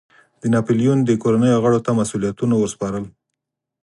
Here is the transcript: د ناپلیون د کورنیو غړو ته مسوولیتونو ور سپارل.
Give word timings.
د 0.41 0.43
ناپلیون 0.53 0.99
د 1.03 1.11
کورنیو 1.23 1.61
غړو 1.63 1.79
ته 1.85 1.91
مسوولیتونو 1.99 2.53
ور 2.57 2.69
سپارل. 2.73 3.05